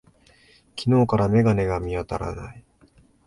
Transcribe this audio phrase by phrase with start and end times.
[0.75, 2.63] 昨日から眼鏡が見当たらない。